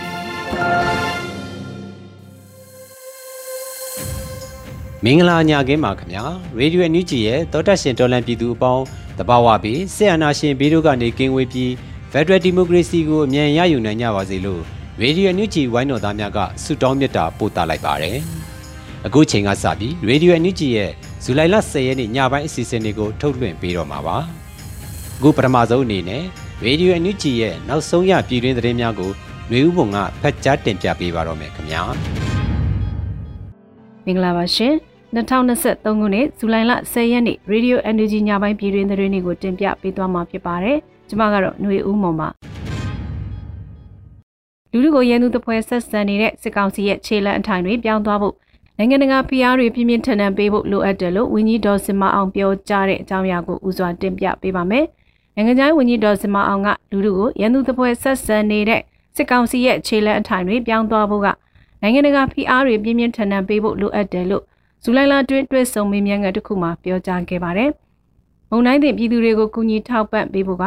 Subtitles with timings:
[5.05, 6.23] မင်္ဂလာညခင်းပါခင်ဗျာ
[6.57, 8.83] ရေဒီယိုအန်ယူဂျီရဲ့တောတက်ရှင်တော်လန်ပြည်သူအပေါင်း
[9.17, 11.71] တဘာဝပြီးဆေယနာရှင်ဘေးတို့ကနေကင်းဝေးပြီး
[12.11, 14.61] ဖက်ဒရယ်ဒီမိုကရေစီကိုအမြန်ရယူနိုင်ကြပါစေလို့
[15.01, 18.17] ရေဒီယိုအန်ယူဂျီဝိုင်းတော်သားများကဆုတောင်းမေတ္တာပို့သလိုက်ပါတယ်
[19.05, 20.91] အခုချိန်ကစပြီးရေဒီယိုအန်ယူဂျီရဲ့
[21.23, 24.17] ဇူလိုင်လ10ရက်နေ့ညပိုင်းအစီအစဉ်လေးကိုထုတ်လွှင့်ပေးတော့မှာပါ
[25.17, 26.23] အခုပထမဆုံးအနေနဲ့
[26.65, 29.11] ရေဒီယိုအန်ယူဂျီရဲ့နောက်ဆုံးရပြည်တွင်းသတင်းများကို
[29.50, 31.82] ຫນွေဥပုံကဖတ်ကြားတင်ပြပေးပါတော့မယ်ခင်ဗျာ
[34.04, 34.74] မင်္ဂလာပါရှင်
[35.16, 42.28] 2023ခုနှစ်ဇူလိုင်လ10ရက်နေ့ Radio Energy ညပိုင်းပြည်တွင်သတင်းတွေကိုတင်ပြပေးသွားမှာဖြစ်ပါတယ်ကျွန်မကတော့ຫນွေဥမုံပါ
[44.72, 48.34] လူလူကိုရန်သူတပွဲဆက်ဆံနေတဲ့စစ်ကောင်စီရဲ့ခြေလန့်အထိုင်တွေပြောင်းသွားဖို့
[48.78, 54.84] နိုင်ငံတကာဖိအားတွေပြင်းပြင်းထန်ထန်ပေးဖို့လိုအပ်တယ်လို့ဝန်ကြီးဒေါ်စင်မအောင်ပြောကြားတဲ့အကြောင်းအရာကိုဦးစွာတင်ပြပေးပါမယ်
[55.34, 58.80] နိုင်ငံခြားဝန်ကြီးဒေါ်စင်မအောင်ကလူလူကိုရန်သူတပွဲဆက်ဆံနေတဲ့
[59.15, 61.27] စစ်ကောင်စီရဲ့ခြေလှမ်းအထိုင်တွေပြောင်းသွားဖို့က
[61.81, 64.43] နိုင်ငံတကာဖိအားတွေပြင်းပြင်းထန်ထန်ပေးဖို့လိုအပ်တယ်လို့
[64.83, 67.69] ဇူလိုင်လတွင်တွေ့ဆုံမေးမြန်းချက်တစ်ခုမှာပြောကြားခဲ့ပါတယ်။
[68.49, 70.65] မုံတိုင်းတင်ပြည်သူတွေကိုကူညီထောက်ပံ့ပေးဖို့က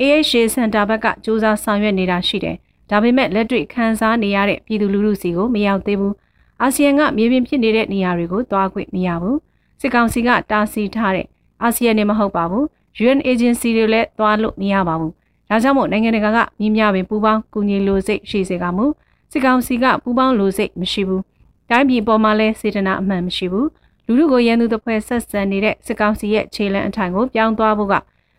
[0.00, 2.56] AHA Center ဘက်ကစူးစမ်းဆောင်ရွက်နေတာရှိတယ်။
[2.90, 6.12] ဒါပေမဲ့လက်တွေ့ခန်းစားနေရတဲ့ပြည်သူလူထုစီကိုမရောက်သေးဘူး။
[6.62, 9.36] အာဆီယံကမြေပြင်ဖြစ်နေတဲ့နေရာတွေကိုသွားခွင့်မရဘူး။
[9.80, 11.26] စစ်ကောင်စီကတားဆီးထားတဲ့
[11.62, 12.64] အာဆီယံနဲ့မဟုတ်ပါဘူး။
[13.02, 15.12] UN agency တွေလည်းသွားလို့မရပါဘူး
[15.52, 18.86] ဒါကြောင့်မို့နိုင်ငံတကာကမြင်းများပင်ပူပေါင်းကူညီလိုစိတ်ရှိစေကမူ
[19.32, 21.22] စစ်ကောင်စီကပူပေါင်းလိုစိတ်မရှိဘူး
[21.70, 23.68] တိုင်းပြည်ပေါ်မှာလည်းစေတနာအမှန်မရှိဘူး
[24.06, 27.94] လူလူကိုရန်သူတစ်ဖွဲ့ဆက်ဆံနေတဲ့စစ်ကောင်စီရဲ့ခြေလန့်အထိုင်ကိုပြောင်းသွားဖို့က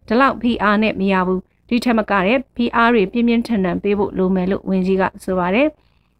[0.07, 5.67] ဒီလောက် PR နဲ့မရဘူးဒီထက်မကတဲ့ PR တွေပြင်းပြင်းထန်ထန်ပေးဖို့လိုမယ်လို့ဝန်ကြီးကဆိုပါတယ်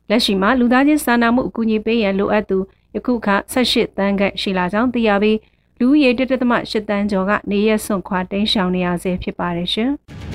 [0.09, 2.57] လက်ရှိမှာလူသားချင်းစာနာမှုအကူအညီပေးရန်လိုအပ်သူ
[2.95, 5.37] ယခုခါ18တန်းခန့်ရှိလာကြောင်းသိရပြီး
[5.79, 9.91] လူဦးရေ1.8တန်းကျော်ကနေရက်စွန့်ခွာတိမ်းရှောင်နေရဆဲဖြစ်ပါတယ်ရှင်။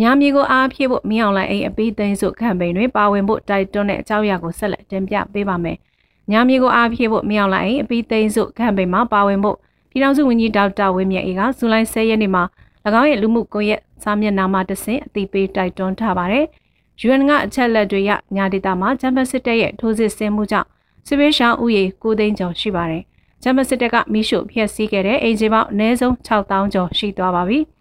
[0.00, 5.76] ညာမြေကိုအားဖြည့်ဖို့မင်းအောင်လိုင်းအိမ်အပိသိမ်းစုကမ်ပိန်းတွင်ပါဝင်ဖို့တိုက်တွန်းတဲ့အကြောင်းအရာကိုဆက်လက်တင်ပြပေးပါမယ်။
[6.30, 9.56] ညာမြေကိုအားဖြည့်ဖို့မင်းအောင်လိုင်းအိမ်အပိသိမ်းစုကမ်ပိန်းမှာပါဝင်ဖို့
[9.90, 12.42] ပြည်ထောင်စုဝန်ကြီးဒေါက်တာဝင်းမြတ်အေးကဇူလိုင်10ရက်နေ့မှာ၎
[13.00, 16.44] င်းရဲ့လူမှုကွန်ရက်စာမျက်နှာမှာတဆင့်အသိပေးတိုက်တွန်းထားပါတယ်။
[17.06, 20.68] UN ကအချက်လက်တွေရညာဒေတာမှာဂျမ်ဘတ်စစ်တပ်ရဲ့ထိုးစစ်ဆင်မှုကြောင့်
[21.06, 23.02] စစ်ပေးရှောင်းဥယေ9သိန်းကျော်ရှိပါတယ်။
[23.42, 27.60] ဂျမ်ဘတ်စစ်တပ်ကမိရှုဖျက်ဆီးခဲ့တဲ့အိမ်ကြီးပေါင်းအနည်းဆုံး6000ကျော်ရှိသွားပါပြီ။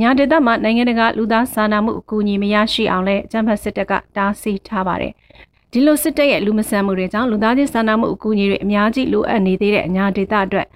[0.00, 5.12] ညာဒေသမှာနိုင်ငံတကာလူသားစာနာမှုအကူအညီမရရှိအောင်လဲကျန်းဖတ်စစ်တပ်ကတားဆီးထားပါတယ်။
[5.72, 10.66] ဒီလိုစစ်တပ်ရဲ့လူမဆန်မှုတွေကြောင့်လူသားချင်းစာနာမှုအကူအညီတွေအများကြီးလိုအပ်နေသေးတဲ့ညာဒေသအတွက်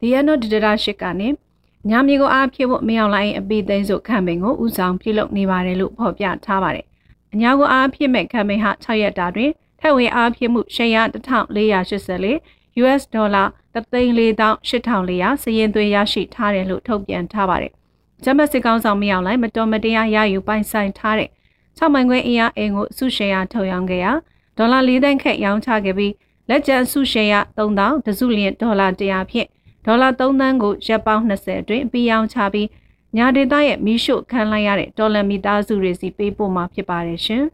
[0.00, 1.28] ဒီယနိုဒီဒရာရှစ်ကနေ
[1.90, 6.86] ညာမြေကိုအားဖြည့်ဖို့မရောက်လိုက်အပိသိန်းစုခံပင်ကိုဥဆောင်ပြုလုပ်နေပါတယ်လို့ဖော်ပြထားပါတယ်။
[7.34, 9.50] အညာကိုအားဖြည့်မဲ့ခံပင်ဟာ6ရက်တာတွင်
[9.80, 13.44] ထက်ဝင်အားဖြည့်မှုရှယ်ယာ1484 US ဒေါ်လာ
[13.74, 17.72] 3,48,400စည်ရင်သွင်းရရှိထားတယ်လို့ထုတ်ပြန်ထားပါတယ်
[18.24, 21.30] ဂျမတ်စစ်ကောင်ဆောင်မရောက်လိုက်မတော်မတရားရယူပိုင်ဆိုင်ထားတဲ့
[21.78, 24.12] 6မိုင်ခွဲအင်အားအိမ်ကိုစုရှယ်ယာထုတ်ရောင်းခဲ့ရာ
[24.58, 26.12] ဒေါ်လာ၄သန်းခက်ရောင်းချခဲ့ပြီး
[26.48, 29.48] လက်ကျန်စုရှယ်ယာ3000တစုလျင်ဒေါ်လာ100ဖြင့်
[29.86, 32.68] ဒေါ်လာ3သန်းကိုရက်ပေါင်း20အတွင်းပြီးရောင်းချပြီး
[33.16, 37.44] ညာဒေသရဲ့မီးရှို့ခံလိုက်ရတဲ့ဒေါ်လာမီသားစုတွေစီပေးပို့မှာဖြစ်ပါတယ်ရှင်။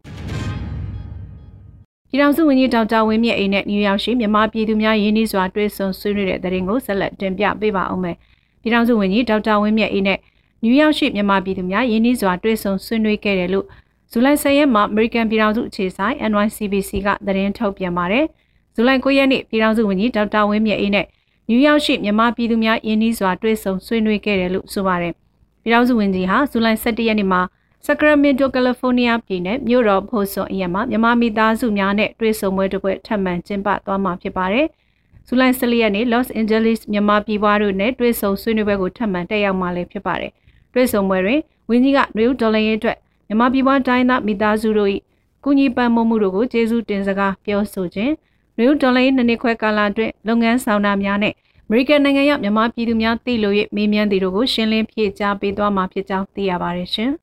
[2.10, 8.16] ပြည်ထောင်စုဝန်ကြီးဒေါက်တာဝင်းမြတ်အိမ်နဲ့နယူးယောက်ရှိမြန်မာပြည်သူများရင်းနှီးစွာတွေ့ဆုံဆွေးနွေးတဲ့တဲ့ရင်ကိုဆက်လက်တင်ပြပေးပါအောင်မယ်။
[8.60, 10.18] ပြည်ထောင်စုဝန်ကြီးဒေါက်တာဝင်းမြတ်အိမ်နဲ့
[10.62, 13.66] နယူးယောက်ရှိမြန်မာပြည်သူများယင်းနှီးစွာတွေ့ဆုံဆွေးနွေးခဲ့တယ်လို့
[14.10, 18.24] ဇူလိုင်10ရက်မှာ American ပြည်ထောင်စုအခြေဆိုင် NYCBC ကသတင်းထုတ်ပြန်ပါတယ်။
[18.74, 21.06] ဇူလိုင်9ရက်နေ့ပြည်ထောင်စုဝန်ကြီးဒေါက်တာဝင်းမြတ်အေးနဲ့
[21.48, 25.12] နယူးယောက်ရှိမြန်မာပြည်သူများယင်းနှီးစွာတွေ့ဆုံဆွေးနွေးခဲ့တယ်လို့ဆိုပါတယ်။
[25.62, 27.40] ပြည်ထောင်စုဝန်ကြီးဟာဇူလိုင်17ရက်နေ့မှာ
[27.86, 34.66] Sacramento, California ပြည်နယ်မြို့တော်ဖိုဆွန်အရက်မှာမြန်မာမိသားစုများနဲ့တွေ့ဆုံပွဲတစ်ပွဲထပ်မံကျင်းပသွားမှာဖြစ်ပါတယ်။
[35.28, 40.32] ဇူလိုင်14ရက်နေ့ Los Angeles မြန်မာပြည်ပွားတို့နဲ့တွေ့ဆုံဆွေးနွေးပွဲကိုထပ်မံတက်ရောက်မှာလည်းဖြစ်ပါတယ်။
[40.78, 42.96] တွေ့ဆုံပွဲတွင်ဝင်းကြီးကနယူးဒေါ်လာရေးအတွက်
[43.28, 44.90] မြန်မာပြည်ပွားတိုင်းသားမိသားစုတို့၏
[45.44, 48.12] ကုညီပံ့ပိုးမှုတို့ကိုကျေးဇူးတင်စကားပြောဆိုခြင်း
[48.58, 51.34] နယူးဒေါ်လာနှစ်နှစ်ခွဲကာလအတွင်းလုပ်ငန်းဆောင်တာများနဲ့
[51.66, 57.10] အမေရိကန်နိုင်ငံရောက်မြန်မာပြည်သူများသိလို့၍မေးမြန်းသည်တို့ကိုရှင်းလင်းဖြေကြားပေးသွားမှာဖြစ်ကြောင်းသိရပါတယ်ရှင်။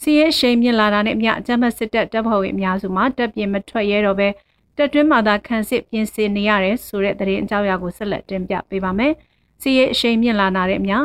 [0.00, 4.28] စီးရဲရှိန်မြင့်လာတာနဲ့အမျှအကြမ်းဖက်စစ်တပ်တပ်ဖွဲ့ဝင်အများစုမှာတပ်ပြင်မထွက်ရဲတော့ပဲ
[4.76, 9.12] တက်တွင်းမှာသာခံစစ်ပြင်ဆင်နေရတယ်ဆိုတဲ့သတင်းအကြောင်းအရာကိုဆက်လက်တင်ပြပေးပါမယ်။
[9.64, 10.98] စီးရဲရှိန်မြင့်လာတာတဲ့အမျှ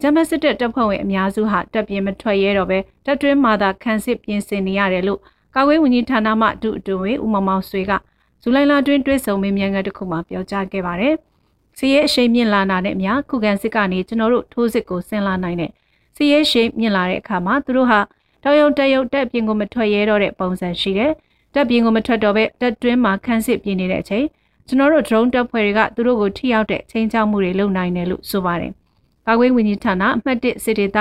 [0.00, 5.20] ဂျမစစ်တပ်တပ်ဖွဲ့ဝင်အများစုဟာတပ်ပြင်မထွက်ရဲတော့ပဲတပ်တွင်းမှာသာခံစစ်ပြင်ဆင်နေရတယ်လို့
[5.54, 7.92] ကာကွယ်ဝန်ကြီးဌာနမှအတူအတူဝေဦးမောင်မောင်ဆွေက
[8.42, 11.14] ဇူလိုင်လတွင်တွဲဆုံမေးမြန်းခန်းတစ်ခုမှာပြောကြားခဲ့ပါတယ်။
[11.78, 15.70] စီးရဲအရှိန်မြင့်လာတာနဲ့အမျှခုခံစစ်ကနေကျွန်တော်တို့ထိုးစစ်ကိုဆင်လာနိုင်တဲ့
[16.16, 18.00] စီးရဲရှိန်မြင့်လာတဲ့အခါမှာသူတို့ဟာ
[18.42, 21.12] တောင်ယုံတက်ယုံတက်ပြင်ကိုမထွက်ရဲတော့တဲ့ပုံစံရှိတယ်။
[21.54, 24.26] တက်ပြင်ကိုမထွက်တော့ပဲတက်တွင်းမှာခန်းစစ်ပြင်နေတဲ့အချိန်
[24.66, 28.72] ကျွန်တော်တို့ drone တပ်ဖွဲ့တွေကသူတို့ကိုထိရောက်တဲ့ချင်းချောက်မှုတွေလုပ်နိုင်တယ်လို့ဆိုပါတယ်။
[29.26, 30.98] ကာကွယ်ဝင်ကြီးဌာနအမှတ်1စစ်ဒေသ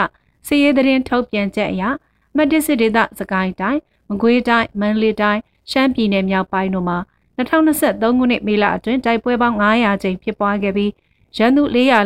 [0.47, 1.83] စီရေးသတင်းထုတ်ပြန်ချက်အရ
[2.31, 3.79] အမှတ်1စစ်ဒေသစကိုင်းတိုင်း
[4.09, 5.41] မကွေးတိုင်းမန္တလေးတိုင်း
[5.71, 6.97] ရှမ်းပြည်နယ်မြောက်ပိုင်းတို့မှာ
[7.37, 10.91] 2023ခုနှစ်မေလအတွင်းတိုက်ပွဲပေါင်း900ကြိမ်ဖြစ်ပွားခဲ့ပြီး
[11.37, 11.63] ရန်သူ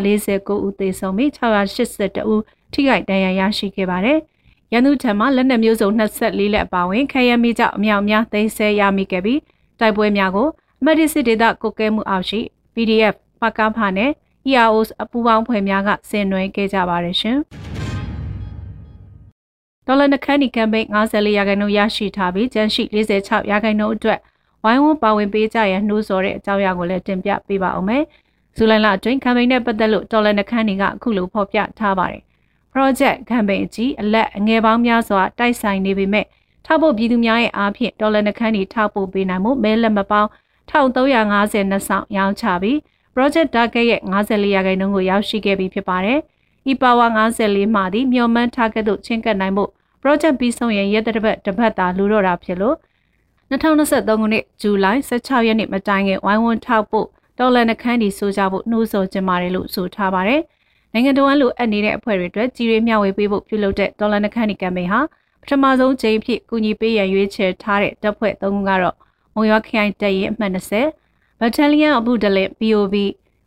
[0.09, 2.41] 449ဦးသေဆုံးပြီး682ဦး
[2.73, 4.19] ထိခိုက်ဒဏ်ရာရရှိခဲ့ပါတယ်။
[4.73, 9.39] ရန်သူထံမှလက်နက်မျိုးစုံ24လက်အပါအဝင်ခရမ်းမီကြောင့်အမြောက်များသိမ်းဆည်းရမိခဲ့ပြီး
[9.79, 12.39] တိုက်ပွဲများကိုအ မတ်ဒီစစ်ဒေသကုတ်ကဲမှုအောက်ရှိ
[12.73, 14.11] PDF ပကဖာနဲ့
[14.49, 17.37] EROs အပူပေါင်းဖွဲ့များကဆင်နွှဲခဲ့ကြပါတယ်ရှင်။
[19.85, 24.19] ဒေါ်လာနှခမ်းနီကမ်ပိန်း54ရာခိုင်နှုန်းရရှိထားပြီးကျန်ရှိ46ရာခိုင်နှုန်းအတွက်
[24.63, 28.03] ဝိုင်းဝန်းပါဝင်ပေးကြရန်နှိုးဆော်တဲ့အကြောင်းအရာကိုလည်းတင်ပြပေးပါအောင်မယ်။
[28.55, 32.21] ဇူလိုင်လအတွင်းကမ်ပိန်းနဲ့ပတ်သက်လို့ဒေါ်လာနှခမ်းနီကအခုလိုဖော်ပြထားပါတယ်။
[32.73, 36.25] project ကမ်ပိန်းအကြီးအလက်အငယ်ပေါင်းများစွာတိုက်ဆိုင်နေပေမဲ့
[36.65, 40.29] ထောက်ဖို့ပြည်သူများရဲ့အားဖြင့်ဒေါ်လာနှခမ်းနီထောက်ပို့ပေးနိုင်မှုမဲလက်မပေါင်း
[40.69, 42.77] 1350နှစ်ဆောင်ရောင်းချပြီး
[43.15, 46.19] project target ရဲ့54ရာခိုင်နှုန်းကိုရောက်ရှိခဲ့ပြီဖြစ်ပါတယ်။
[46.71, 49.65] e-power 54မှသည်မျှော်မှန်းထားခဲ့သို့ချင်းကပ်နိုင်မှု
[50.01, 52.75] project ပြီးဆုံးရင်ရက်တစ်ပတ်တစ်ပတ်သာလူတော့တာဖြစ်လို့
[53.51, 57.07] 2023ခုနှစ်ဇူလိုင်16ရက်နေ့မတိုင်ခင်ဝိုင်းဝန်းထောက်ဖို့
[57.39, 60.41] တော်လန်နှခမ်းဒီဆိုကြဖို့နှိုးဆော်ကြပါတယ်လို့ဆိုထားပါတယ်။
[60.93, 65.01] နိုင်ငံတော်အလိုအပ်နေတဲ့အဖွဲ့တွေအတွက်ကြီးရွေးမျှဝေပေးဖို့ပြုလုပ်တဲ့တော်လန်နှခမ်းဒီကမ်ပိန်းဟာ
[65.41, 68.95] ပထမဆုံးချိန်ဖြစ်ကူညီပေးရန်ရွေးချယ်ထားတဲ့တပ်ဖွဲ့၃ခုကတော့
[69.35, 72.95] မုံရွာခရိုင်တပ်ရင်အမှတ်20 Battalion of Budalin BOB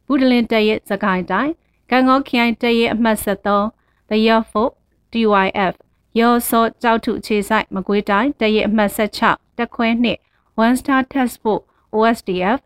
[0.07, 1.53] ဘူးဒလင်တပ်ရဲ့စကိုင်းတိုင်း
[1.91, 4.73] ကံကောခရိုင်တပ်ရဲ့အမှတ်73 The Year Fort
[5.13, 5.75] TYF
[6.19, 10.19] ရောစောကြောက်ထုခြေဆိုင်မကွေးတိုင်းတပ်ရဲ့အမှတ်76တက်ခွဲနှစ်
[10.65, 11.65] One Star Task Force
[11.95, 12.59] OSDF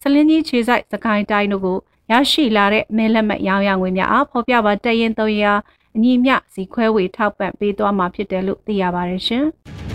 [0.00, 1.78] စလင်းကြီးခြေဆိုင်စကိုင်းတိုင်းတို့ကို
[2.10, 5.52] ရရှိလာတဲ့မဲလက်မှတ်ရောင်းရငွေများအားဖော်ပြပါတပ်ရင်3ရာ
[5.96, 9.46] အညီမျှစီခွဲဝေထောက်ပံ့ပေးသွားမှာဖြစ်တယ်လို့သိရပါတယ်ရှင်။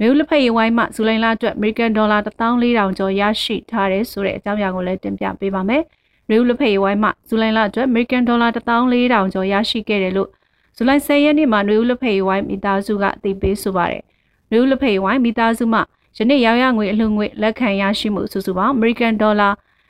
[0.00, 5.82] မြို့လက်ဖက်ရဝိုင်းမှဇူလိုင်လအတွက်အမေရိကန်ဒေါ်လာ14000ကျော်ရရှိထားတယ်ဆိုတဲ့အကြောင်းအရာကိုလည်းတင်ပြပေးပါမယ်။
[6.28, 10.28] မြို့လက်ဖက်ရဝိုင်းမှဇူလိုင်လအတွက်အမေရိကန်ဒေါ်လာ14000ကျော်ရရှိခဲ့တယ်လို့
[10.76, 14.02] ဇူလိုင်10ရက်နေ့မှာမြို့လက်ဖက်ရဝိုင်းမိသားစုကအသိပေးဆိုပါတယ်။
[14.50, 15.80] မြို့လက်ဖက်ရဝိုင်းမိသားစုမှ
[16.16, 19.48] ယနေ့ရောင်းရငွေအလှငွေလက်ခံရရှိမှုစုစုပေါင်းအမေရိကန်ဒေါ်လာ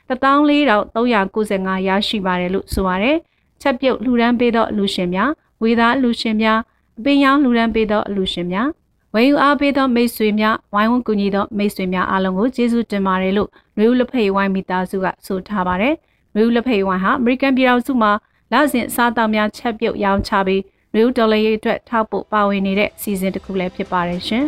[0.09, 3.17] 14395ရရှိပါတယ်လို့ဆိုပါတယ်။
[3.61, 5.29] ချက်ပြုတ်လှူဒန်းပေးသောအလူရှင်များ
[5.63, 6.59] ဝေသားအလူရှင်များ
[6.97, 8.69] အပင်ရောင်းလှူဒန်းပေးသောအလူရှင်များ
[9.15, 15.93] ဝယ်ယူအားပေးသောမိတ်ဆွေများဝိုင်းဝန်းကူညီသောမိတ်ဆွေများအားလုံးကိုကျေးဇူးတင်ပါတယ်လို့နွေဦးလက်ဖက်ဝိုင်းမိသားစုကဆိုထားပါတယ်။
[16.35, 18.11] နွေဦးလက်ဖက်ဝိုင်းဟာအမေရိကန်ပြည်ထောင်စုမှာ
[18.51, 20.61] လစဉ်အစားအသောက်များချက်ပြုတ်ရောင်းချပြီး
[20.93, 24.45] နွေဦးဒေါ်လာရေးအတွက်ထောက်ပို့ပါဝင်နေတဲ့စီစဉ်တစ်ခုလည်းဖြစ်ပါတယ်ရှင်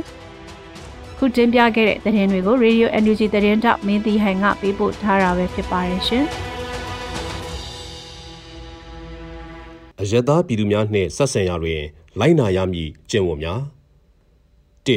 [1.18, 6.26] ။ခုတင်ပြခဲ့တဲ့သတင်းတွေကို Radio NUG သတင်းတောက်မင်းတီဟန်ကပေးပို့ထားတာပဲဖြစ်ပါတယ်ရှင်။
[10.02, 11.82] အယက်သားပြည်သူများနှင့်ဆက်ဆံရာတွင်
[12.20, 13.81] လိုက်နာရမည်ကျင့်ဝတ်များ
[14.88, 14.90] ၁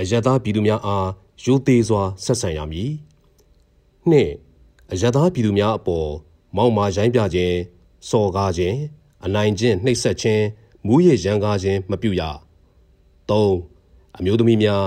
[0.00, 1.08] အယက်သားပြည်သူများအား
[1.44, 2.92] ရိုသေစွာဆက်ဆံရမည်
[4.10, 4.14] ၂
[4.92, 6.10] အယက်သားပြည်သူများအပေါ်
[6.56, 7.56] မောက်မာရိုင်းပြခြင်း
[8.08, 8.76] စော်ကားခြင်း
[9.24, 10.44] အနိုင်ကျင့်နှိပ်စက်ခြင်း
[10.86, 12.22] မူးယစ်ရန်ကားခြင်းမပြုရ
[13.28, 13.50] ၃
[14.18, 14.84] အမျိုးသမီးများ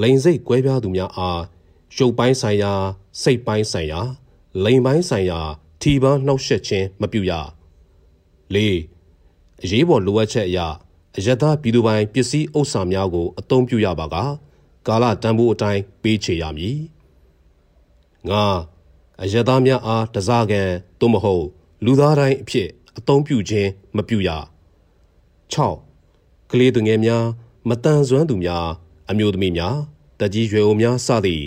[0.00, 1.40] လိန်စိတ်ကွဲပြားသူများအား
[1.96, 2.72] ရုပ်ပိုင်းဆိုင်ရာ
[3.22, 4.00] စိတ်ပိုင်းဆိုင်ရာ
[4.64, 5.40] လိန်ပိုင်းဆိုင်ရာ
[5.80, 7.32] ထီပန်းနှောက်ယှက်ခြင်းမပြုရ
[8.54, 8.56] ၄
[9.62, 10.66] အရေးပေါ်လိုအပ်ချက်အရာ
[11.18, 14.16] အယက်သားပြည်သူပိုင်ပစ္စည်းဥစ္စာများကို အသုံးပြုရပါက
[14.86, 16.78] ကာလတန်ဖိုးအတိုင်းပေးချေရမည်
[18.28, 18.44] ငါ
[19.22, 20.70] အယက်သားများအားတစားကန်
[21.00, 21.44] သို့မဟုတ်
[21.84, 24.30] လူသားတိုင်းအဖြစ်အသုံးပြုခြင်းမပြုရ
[25.54, 27.24] 6ကလေးသူငယ်များ
[27.68, 28.66] မတန်ဆွမ်းသူများ
[29.10, 29.76] အမျိုးသမီးများ
[30.20, 31.44] တကြီးရွယ်အိုများစသည့်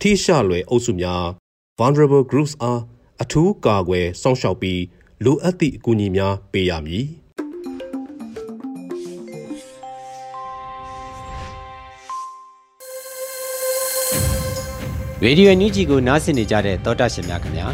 [0.00, 1.24] ထိရှလွယ်အုပ်စုများ
[1.78, 2.80] vulnerable groups အား
[3.22, 4.82] အထူးကာကွယ်စောင့်ရှောက်ပြီး
[5.24, 7.06] လိုအပ်သည့်အကူအညီများပေးရမည်
[15.24, 17.66] ရေဒီယိုညူဂျီကိုနားဆင်နေကြတဲ့သောတာရှင်များခင်ဗျာ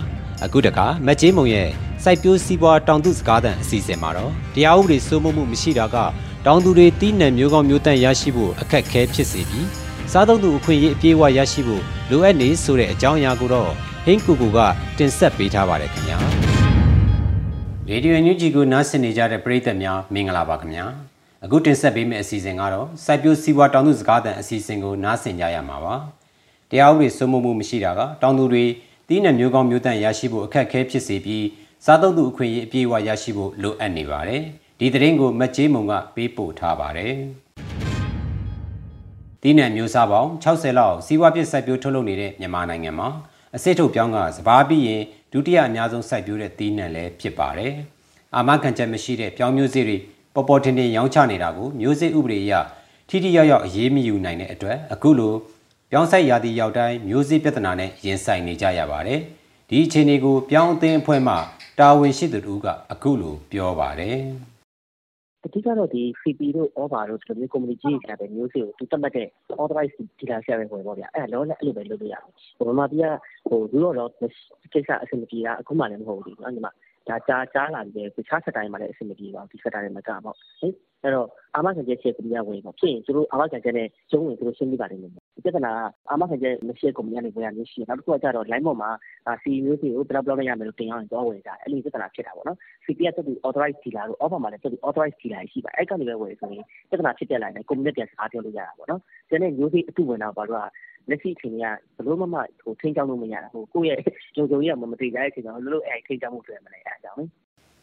[0.45, 1.69] အခုတခါမက်ကြီးမုံရဲ့
[2.03, 5.97] ဇစိုက်ပျိုးစီးပွားတောင်သူစကားသံအစီအစဉ်မှာတော့တရားဥပဒေစိုးမိုးမှုမရှိတာက
[6.47, 9.69] တောင်သူတွေတီးနှံမျိုးကောင်းမျိုးတန့်ရရှိဖို့အခက်အခဲဖြစ်စေပြီး
[10.13, 13.71] စားသုံးသူအခွင့်အရေးအပြည့်အဝရရှိဖို့လိုအပ်နေဆိုတဲ့အကြောင်းအရာကိုတော့
[14.05, 14.59] ဟင်းကူကူက
[14.99, 16.19] တင်ဆက်ပေးထားပါတယ်ခင်ဗျာ
[17.89, 20.87] ရေဒီယိုညူဂျီကိုနားဆင်နေကြတဲ့ပရိသတ်များမင်္ဂလာပါခင်ဗျာ
[21.45, 25.95] အခုတင်ဆက်ပေးမယ့်အစီအစဉ်ကတော့စိုက်ပျိုးစီးပွားတောင်သူစကားသံအစီအစဉ်ကိုနားဆင်ကြရမှာပါ
[26.71, 28.65] တရားဥပဒေစိုးမိုးမှုမရှိတာကတောင်သူတွေ
[29.09, 31.47] တီးနှံမျိုးကောင်းမျိုးတန့်ရရှိဖို့အခက်အခဲဖြစ်စေပြီး
[31.85, 34.43] စားသုံးသူအခွင့်အရေးအပြည့်အဝရရှိဖို့လိုအပ်နေပါတယ်
[34.79, 37.15] ဒီသတင်းကိုမတ်ကျေးမုံကပေးပို့ထားပါတယ်
[39.43, 43.09] တီးနှံမျိုးစားပေါင်း60လောက်စီးပွားဖြစ်စိုက်ပျိုးထုတ်လုပ်နေတဲ့မြန်မာနိုင်ငံမှာ
[43.57, 47.73] အစစ်ထုတ်ပြောင်းကစဘာပြီးရင်ဒုတိယအများဆုံးစိုက်ပျိုးတဲ့တီးနှံလည်းဖြစ်ပါတယ်
[48.37, 49.97] အာမခံချက်မရှိတဲ့ပြောင်းမျိုးစေ့တွေ
[50.35, 52.55] ပေါ်ပေါ်ထင်ထင်ရောင်းချနေတာကိုမျိုးစေ့ဥပဒေအရ
[53.09, 55.35] ထိထိရောက်ရောက်အရေးမယူနိုင်တဲ့အတွက်အခုလို
[55.91, 59.21] ပြောင်းဆိုင်ရာသီရောက်တိုင်းမျိုးစေ့ပြဿနာနဲ့ရင်ဆိုင်နေကြရပါတယ်
[59.69, 61.35] ဒီအခြေအနေကိုပြောင်းအသင်းအဖွဲ့မှ
[61.79, 64.19] တာဝန်ရှိသူတို့ကအခုလိုပြောပါတယ်
[65.45, 69.29] အဓိကတော့ဒီ CP တို့ OVA တို့ဒီလိုမျိုး community ကြီးကြတဲ့မျိုးစေ့ကိုသူတတ်မှတ်တဲ့
[69.63, 72.23] authorized dealer ဆရာပဲဝင်ပေါ့ဗျာအဲ့တော့လည်းအဲ့လိုပဲလုပ်လို့ရတယ်
[72.59, 73.03] ဟိုမှာပြ
[73.49, 74.11] ဟိုသူတို့တော့
[74.73, 76.69] ကိစ္စအဆင်မပြေတာအခုမှလည်းမဟုတ်ဘူးနော်ညီမ
[77.09, 85.79] ဒါကြားကြားလာပြီးတခြားစက်တိုင်းမှာလည်းအဆင်မပြေပါဘူးဒီစက်တိုင်းမှာကပေါ့ဟင်အဲ့တော့အာမခံချက်ချက်ပြည်ရဝင်ပေါ့ဖြစ်ရင်သူတို့အာမခံချက်နဲ့ကျုံးဝင်သူတို့ရှင်းပြပါလိမ့်မယ် ပြဿနာက
[86.11, 88.91] အာမခံချက်မရှိကုမ္ပဏီကနေဝင်ရမျိုးရှိတယ် နောက်တစ်ခုကကြတော့ line ပေါ်မှာ
[89.43, 97.41] စီမျိုးစီကို ဘယ်လောက် ဘယ်လောက်ရမယ်လို့ တင်အောင်တော့ဝင်ကြတယ် အဲ့လိုပြဿနာဖြစ်တာပေါ့နော် CP ကတက်သူ authorized dealer တို့ offer မှာလည်းတက်သူ authorized dealer ရှိပါအဲ့ကနေပဲဝင်ဆိုရင် ပြဿနာဖြစ်တဲ့
[97.43, 100.65] line နဲ့ community ပြန်စကားပြောလို့ရတာပေါ့နော် ကျန်တဲ့ မျိုးစီအတူဝင်တော့ဘာလို့က
[101.11, 101.65] လက်ရှိအချိန်က
[101.97, 104.03] ဘလို့မှမဟိုထိန်းချောင်းလို့မရတာဟိုကိုယ့်ရဲ့
[104.37, 107.25] ကြုံကြုံရမမသိကြတဲ့အချိန်တော့လို့လို့အဲ့ထိန်းချောင်းမှုတွေ့မလဲ အဲ့အကြောင်းလေ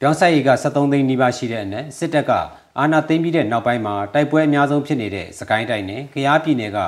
[0.02, 2.32] ပြောင်းဆိုင်ရီက73သိန်းနီးပါးရှိတဲ့အနက် စစ်တပ်က
[2.80, 6.80] အာဏာသိမ်းပြီးတဲ့နောက်ပိုင်းမှာ တိုက်ပွဲအများဆုံးဖြစ်နေတဲ့စကိုင်းတိုင်းနဲ့ ကယားပြည်နယ်က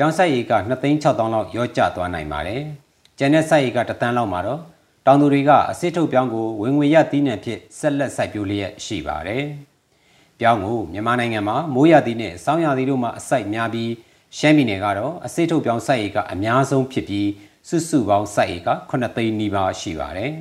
[0.00, 2.62] ပြောင်းဆိုင်ရီက2သိန်း6သောင်းလောက်ရော့ကျသွားနိုင်ပါတယ်။
[3.18, 4.60] ကျန်တဲ့ဆိုင်ရီကတသန်းလောက်မှာတော့
[5.06, 9.44] တောင်သူတွေကအစစ်ထုတ်ပြောင်းကိုဝင်ငွေရသီးနှံဖြစ်ဆက်လက်စိုက်ပျိုးလျက်ရှိပါတယ်။
[10.38, 13.90] ပြောင်းကိုမြန်မာနိုင်ငံမှာမိုးရသီးနဲ့စောင်းရသီးတို့မှာအစိုက်များပြီး
[14.38, 17.28] ရှမ်းပြည်နယ်ကတော့အစစ်ထုတ်ပြောင်းစိုက်ရီကအများဆုံးဖြစ်ပြီး
[17.68, 20.32] စုစုပေါင်းစိုက်ရီက9သိန်းနီးပါးရှိပါတယ်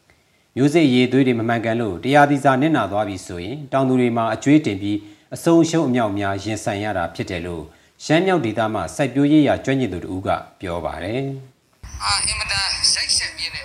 [0.56, 4.98] ။မျိုးစိရေးသွေးတွေမမှန်ကန်လို့တရားသီစာနစ်နာသွားပြီဆိုရင်တောင်သူတွေမှာအကျွေးတင်ပြီး
[5.34, 7.64] အစုံရှုံးအမြောက်များရင်ဆိုင်ရတာဖြစ်တယ်လို့
[8.04, 10.28] ရှမ်းမြောက်ဒေသမှစိုက်ပျိုးရေးရာကျွမ်းကျင်သူတို့က
[10.60, 11.22] ပြောပါတယ်။
[12.04, 13.64] အာအင်မတန်ရိုက်ဆက်ပြင်းတဲ့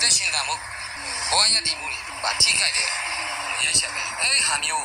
[0.00, 0.54] တက်ရှင်ကမှု
[1.30, 2.88] ဘောရည်တည်မှုတွေပါထိခိုက်တဲ့
[3.64, 4.84] ရချက်ပဲ။အဲဒီဟာမျိုး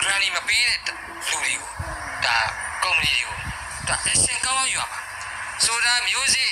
[0.00, 1.70] granny မပေးတဲ့လူတွေကို
[2.24, 2.36] ဒါ
[2.84, 3.36] ကုမ္ပဏီတွေကို
[3.88, 5.00] ဒါအရှင်ကောင်းရွာမှာ
[5.64, 6.44] ဆိုတာမျိုးစိ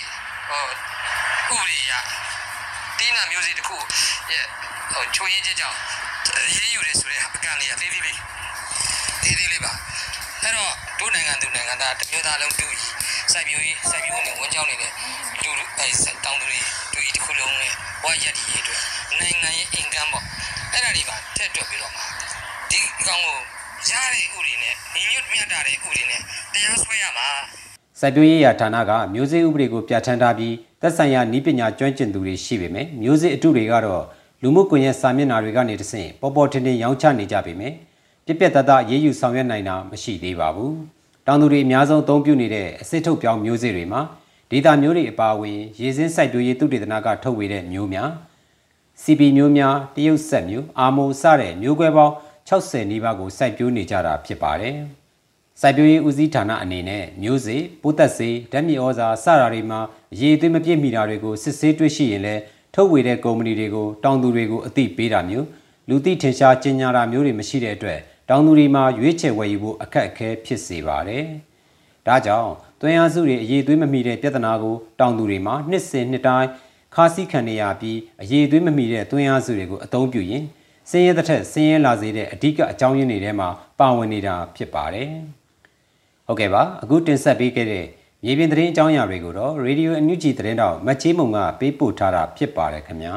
[0.49, 1.93] ဟိုဥပဒေရ
[2.99, 3.77] တင်းနာမျိုးစိတစ်ခု
[4.31, 4.45] ရဲ့
[4.93, 5.79] ဟိုချိုးရင်းချက်ကြောင့်
[6.55, 8.19] ရေးယူတယ်ဆိုတဲ့အကန့်လေးကသေးသေးလေး
[9.23, 9.73] သေးသေးလေးပါ
[10.47, 12.67] အဲ့တော့တို့နိုင်ငံသူနိုင်ငံသားတမျိုးသားလုံးတူ
[13.33, 14.91] စိုက်ပျိုးရေးစိုက်ပျိုးနေဝန်ချောင်းနေတဲ့
[15.43, 15.87] လူအဲ
[16.25, 16.59] တောင်းသူတွေ
[16.93, 17.73] တူကြီးတစ်ခုလုံးနဲ့
[18.05, 18.81] ဝါရက်ဒီရေးအတွက်
[19.21, 20.25] နိုင်ငံရဲ့အင်ကမ်ပေါ့
[20.73, 21.93] အဲ့ဒါတွေပါထက်တွက်ပြီးတော့
[22.71, 23.37] ဒီကောင်ကို
[23.91, 26.21] ရတဲ့ဥတွေနဲ့ညီညွတ်မြတ်တာတဲ့ဥတွေနဲ့
[26.55, 27.29] တရားစွဲရမှာ
[28.01, 34.05] စိုက်ပျိုးရေးရာဌာနကမျိုးစေ့ဥပဒေကိုပြဋ္ဌာန်းထားပြီးသက်ဆိုင်ရာဤပညာကျွမ်းကျင်သူတွေရှိပေမဲ့မျိုးစေ့အတုတွေကတော့
[34.43, 37.73] လူမှုကွန်ရက်စာမျက်နှာတွေကနေတဆင့်ပေါ်ပေါ်ထင်ထင်ရောင်းချနေကြပေမဲ့
[38.29, 40.73] ပြက်ပြက်တသားရေးယူဆောင်ရွက်နိုင်တာမရှိသေးပါဘူး။
[41.27, 44.01] တောင်သူတွေအများဆုံးအသုံးပြုနေတဲ့အစစ်ထုတ်ပြောင်းမျိုးစေ့တွေမှာ
[44.51, 48.11] ဒေတာမျိုးတွေအပါအဝင်ရေစင်းစိုက်ပျိုးရေးသုတေသနကထုတ်ဝေတဲ့မျိုးများ
[49.03, 52.15] CP မျိုးများတရုတ်ဆက်မျိုးအာမိုစတဲ့မျိုးကွဲပေါင်း
[52.49, 54.77] 60နီးပါးကိုစိုက်ပျိုးနေကြတာဖြစ်ပါတယ်။
[55.61, 59.81] စိုက်ပျိုးရေးဦးစီးဌာနအနေနဲ့မျိုးစေ့ပိုးသက်စေဓာတ်မြေဩဇာစတာတွေမှာ
[60.13, 62.43] အရေးအသွေးမပြည့်မီတာတွေကိုစစ်ဆေးတွေ့ရှိရင်လည်း
[62.75, 65.47] ထုတ်ဝေတဲ့ကုမ္ပဏီတွေကိုတောင်သူတွေကိုအသိပေးတာမျိုး
[65.89, 71.25] လူသိထင်ရှားကျင်ညာတာမျိုးတွေမရှိတဲ့အတွက် တောင်သူတွေမှာရွေးချယ်ဝယ်ယူဖို့အခက်အခဲဖြစ်စေပါတယ်။
[72.07, 76.49] ဒါကြောင့်သွင်းအားစုတွေအရေးသွေးမမီတဲ့ပြဿနာကိုတောင်သူတွေမှာနှစ်စဉ်နှစ်တိုင်း
[76.95, 80.45] ခါးစည်းခံနေရပြီးအရေးသွေးမမီတဲ့သွင်းအားစုတွေကိုအသုံးပြုရင်
[80.91, 85.11] စင်းရဲတဲ့ထက်စင်းရဲလာစေတဲ့အဓိကအကြောင်းရင်းတွေထဲမှာပါဝင်နေတာဖြစ်ပါတယ်။
[86.27, 87.87] ဟုတ်ကဲ့ပါအခုတင်ဆက်ပေးခဲ့တဲ့
[88.25, 93.15] မြေပြင်သတင်းအကြောင်းအရာတွေကိုတော့ Radio NUG သတင်းတောက်မတ်ချေးမုံကပေးပို့ထားတာဖြစ်ပါတယ်ခင်ဗျာ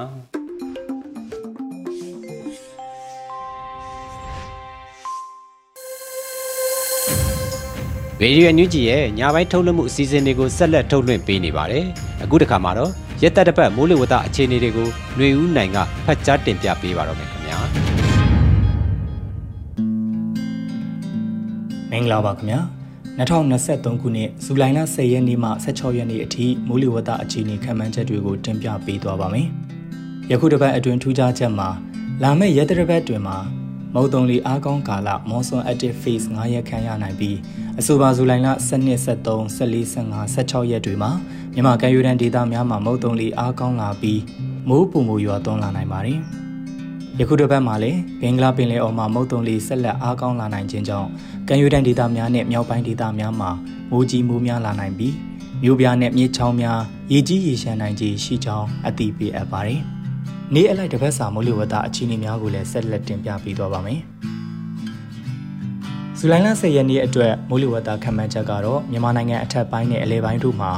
[8.23, 11.83] ရေဒီယိုညူဂျီရဲ့ညပိုင်းထုတ်လွှင့်မှုအစီအစဉ်တွေကိုဆက်လက်ထုတ်လွှင့်ပေးနေပါတယ်။
[12.23, 17.57] အခုတစ်ခါမှာတော့ရက်သက်တစ်ပတ်မိုးလေဝသအခြေအနေတွေကိုຫນွေဦးနိုင်ကဖတ်ကြားတင်ပြပေးပါတော့မယ်ခင်ဗျာ။
[21.91, 22.59] မင်္ဂလာပါခင်ဗျာ
[23.19, 29.47] 2023ခုနှစ်ဇူလိုင်လ10ရက်နေ့မှ16ရက်နေ့အထိမိုးလေဝသအခြေအနေခန့်မှန်းချက်တွေကိုတင်ပြပေးသွားပါမယ်။
[30.31, 31.69] ယခုတစ်ပတ်အတွင်းထူးခြားချက်မှာ
[32.23, 33.37] လာမယ့်ရက်တစ်ပတ်တွင်မှာ
[33.95, 37.37] မုတ်တုံလီအားကောင်းကာလ Monsoon Active Phase 9ရက်ခန့်ရနိုင်ပြီး
[37.81, 41.11] အဆိုပါဇူလိုင်လ12 13 14 15 16ရက်တွေမှာ
[41.53, 44.21] မြန်မာကမ်းရိုးတန်းဒေသများမှာမုတ်တုံလီအားကောင်းလာပြီး
[44.69, 46.19] မိုးပုံမူရွာသွန်းလာနိုင်ပါတယ်။
[47.19, 51.07] ယခုတစ်ပတ်မှာလည်းဘင်္ဂလားပင်လယ်အော်မှာမုတ်တုံလေးဆက်လက်အားကောင်းလာနိုင်ခြင်းကြောင့်
[51.47, 53.49] ကမ်းရိုးတန်းဒေသများနဲ့မြောက်ပိုင်းဒေသများမှာ
[53.91, 55.13] မိုးကြီးမိုးများလာနိုင်ပြီး
[55.63, 56.79] မြို့ပြနဲ့မြစ်ချောင်းများ
[57.11, 59.79] ရေကြီးရေရှမ်းနိုင်ခြင်းရှိကြောင်းအသိပေးအပ်ပါတယ်။
[60.53, 64.01] နေ့အလိုက်တစ်ပတ်စာမိုးလေဝသအခြေအနေများကိုလည်းဆက်လက်တင်ပြပေးသွားပါမယ်။
[66.21, 70.71] ဇူလိုင်လ10ရက်နေ့အတွက်မိုးလေဝသခန့်မှန်းချက်ကတော့မြန်မာနိုင်ငံအထက်ပိုင်းနဲ့အလဲပိုင်းတို့မှာ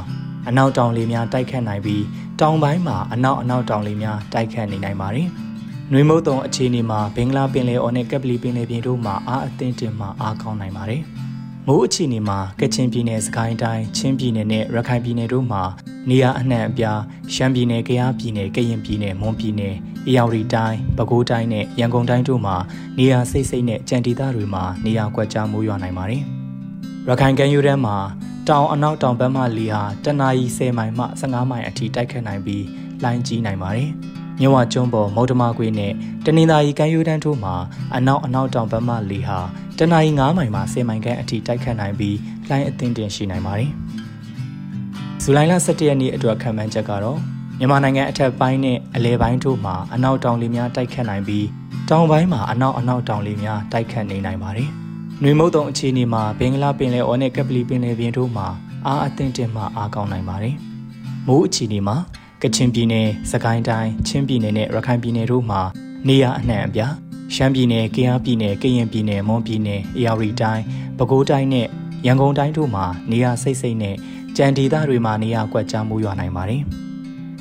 [0.48, 2.04] အနောက်တောင်လေများတိုက်ခတ်နိုင်ပြီး
[2.40, 5.28] တောင်ပိုင်းမှာအနောက်အနောက်တောင်လေများတိုက်ခတ်နေနိုင်ပါတယ်။
[5.92, 11.02] နှွေမုတ်တုံအခြေအနေမှာဘင်္ဂလားပင်လယ်အော်နဲ့ကပ်ပလီပင်လယ်ပြင်တို့မှာအားအသင့်တင်မှအားကောင်းနိုင်ပါတယ်။
[11.66, 15.62] မိုးအခြေအနေမှာကချင်ပြည်နယ်စကိုင်းတိုင်းချင်းပြည်နယ်နဲ့ရခိုင်ပြည်နယ်တို့မှာ
[16.08, 17.00] နေရာအနှံ့အပြား
[17.34, 19.74] ရှမ်းပြည်နယ်၊ကယားပြည်နယ်၊ကရင်ပြည်နယ်၊မွန်ပြည်နယ်၊
[20.06, 22.56] အေရဝတီတိုင်း၊ပဲခူးတိုင်းနဲ့ရန်ကုန်တိုင်းတို့မှာ
[22.98, 26.22] နေရာစိတ်စိတ်နဲ့ကြံဒေသတွေမှာနေရာကွက်ကြားမိုးရွာနိုင်ပါတယ်။
[27.08, 27.96] ရခိုင်ကမ်းရိုးတန်းမှာ
[28.48, 32.64] တောင်အနောက်တောင်ဘက်မှလေဟာတနအီ10မိုင်မှ15မိုင်အထိတိုက်ခတ်နိုင်ပြီး
[33.02, 33.88] လှိုင်းကြီးနိုင်ပါတယ်။
[34.40, 35.92] မြဝကျွန်းပေါ်မုတ်တမကွေးနဲ့
[36.24, 37.54] တနင်္သာရီကမ်းရိုးတန်းတို့မှာ
[37.96, 39.38] အနောက်အနောက်တောင်ဘက်မှလေဟာ
[39.78, 42.16] တနအီ9မိုင်မှ10မိုင်ခန့်အထိတိုက်ခတ်နိုင်ပြီး
[42.48, 43.70] လှိုင်းအသင်းတင်ရှိနိုင်ပါတယ်။
[45.22, 47.18] ဇူလိုင်လ17ရက်နေ့အတွက်ခံမှန်းချက်ကတော့
[47.58, 51.46] မြန်မာနိုင်ငံအထက်ပိုင်းနဲ့အလဲပိုင်းတို့မှာအနောက်တောင်လေများတိုက်ခတ်နိုင်ပြီး
[51.88, 54.68] တောင်ပိုင်းမှာအနောက်အနောက်တောင်လေများတိုက်ခတ်နေနိုင်ပါတယ်။
[55.22, 58.46] နှွေမုတ်တုံအခြေအနေမှာဘင်္ဂလားပင်လယ်အော်နဲ့ကပလီပင်လယ်ပြင်တို့မှာ
[58.86, 60.54] အားအသင့်တင်မှအားကောင်းနိုင်ပါတယ်။
[61.26, 61.96] မိုးအခြေအနေမှာ
[62.42, 65.60] ကချင်ပြည်နယ်၊စကိုင်းတိုင်း၊ချင်းပြည်နယ်နဲ့ရခိုင်ပြည်နယ်တို့မှာ
[66.08, 66.92] နေရာအနှံ့အပြား
[67.34, 70.62] ရှမ်းပြည်နယ်၊ကယားပြည်နယ်၊ကရင်ပြည်နယ်၊မွန်ပြည်နယ်၊အေရဝတီတိုင်း၊
[70.98, 71.66] ပဲခူးတိုင်းနဲ့
[72.06, 73.96] ရန်ကုန်တိုင်းတို့မှာနေရာစိတ်စိတ်နဲ့
[74.36, 76.62] ကြံဒေသတွေမှာနေရာကွက်ကြားမိုးရွာနိုင်ပါတယ်။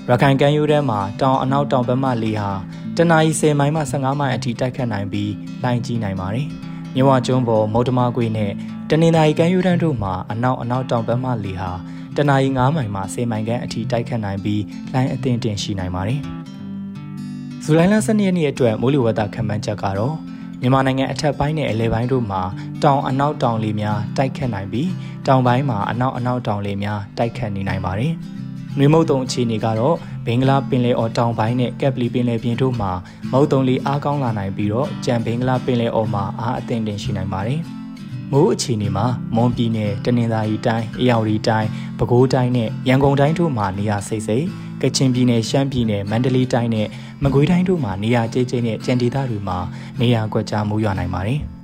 [0.10, 2.52] ရခိုင်ကမ်းရိုးတန်းမှာတောင်အနောက်တောင်ဘက်မှလေဟာ
[2.98, 5.32] တနအီ10မိုင်မှ15မိုင်အထိတိုက်ခတ်နိုင်ပြီး
[5.64, 6.48] လှိုင်းကြီးနိုင်ပါတယ်။
[6.96, 8.52] မြဝကျွန်းပေါ်မုတ်တမကွေနဲ့
[8.90, 11.72] တနင်္သာရီကမ်းရိုးတန်းတို့မှာအနောက်အနောက်တောင်ဘက်မှလေဟာ
[12.18, 16.20] တနအီ9မိုင်မှ10မိုင်ခန့်အထိတိုက်ခတ်နိုင်ပြီးလိုင်းအသင့်တင်ရှိနိုင်ပါတယ်။
[17.64, 20.16] ဇူလိုင်လ12ရက်နေ့အတွက်မိုးလေဝသခန့်မှန်းချက်ကတော့
[20.62, 22.42] မြန်မာနိုင်ငံအထက်ပိုင်းနဲ့အလယ်ပိုင်းတို့မှာ
[22.84, 24.90] တောင်အနောက်တောင်လေများတိုက်ခတ်နိုင်ပြီး
[25.28, 28.16] တောင်ပိုင်းမှာအနောက်အနောက်တောင်လေများတိုက်ခတ်နေနိုင်ပါတယ်။။
[28.78, 32.92] နှွေမုတ်တုံအခြေအနေကတော့ဘင်္ဂလားပင်လယ်အော်တောင်ပိုင်းနဲ့ကက်ပလီပင်လယ်ပြင်တို့မှာ
[33.32, 37.60] မုတ်တုံလီအားကောင်းလာနိုင်ပြီးတော့ကြံဘင်္ဂလားပင်လယ်အော်မှာအားအသင့်တင်ရှိနိုင်ပါတယ်။
[38.32, 39.06] မိုးအခြေအနေမှာ
[39.36, 44.46] မွန်ပြည်နယ်တနင်္သာရီတိုင်းအေရဝတီတိုင်းပဲခူးတိုင်းနဲ့ရန်ကုန်တိုင်းတို့မှာနေရာစိတ်စိတ်
[44.82, 46.88] ကချင်ပြည်နယ်ရှမ်းပြည်နယ်မန္တလေးတိုင်းနဲ့
[47.24, 49.58] မကွေးတိုင်းတို့မှာနေရာကျဲကျဲနဲ့ကြံဒေသတွေမှာ
[50.02, 51.42] နေရာကွက်ကြားမိုးရွာနိုင်ပါတယ်။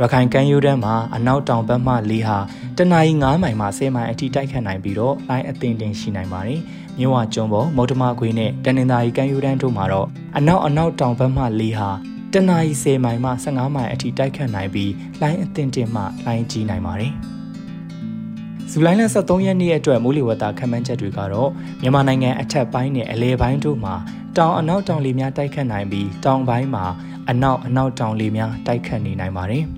[0.00, 2.38] ရခိုင်ကမ်းရိုးတန်းမှာအနောက်တောင်ဘက်မှလေဟာ
[2.76, 6.60] တနအီ9မိုင်မှ10မိုင်အထိတိုက်ခတ်နိုင်ပြီးတော့လိုင်းအသင်တင်ရှိနိုင်ပါတယ်။
[6.98, 10.06] မြဝကျွန်းပေါ်မုတ်တမခွေနဲ့တနင်္သာရီကမ်းရိုးတန်းတို့မှာတော့
[10.36, 11.90] အနောက်အနောက်တောင်ဘက်မှလေဟာ
[12.32, 17.12] တနအီ10မိုင်မှ15မိုင်အထိတိုက်ခတ်နိုင်ပြီးလိုင်းအသင်တင်မှလိုင်းကြီးနိုင်ပါတယ်။
[18.70, 23.94] ဇူလိုင်လ23ရက်နေ့အတွက်မိုးလေဝသခန့်မှန်းချက်တွေကတော့မြန်မာနိုင်ငံအထက်ပိုင်းနဲ့အလဲပိုင်းတို့မှာ
[24.36, 26.84] တောင်အနောက်တောင်လေများတိုက်ခတ်နိုင်ပြီးတောင်ပိုင်းမှာ
[27.30, 29.64] အနောက်အနောက်တောင်လေများတိုက်ခတ်နေနိုင်ပါတယ်။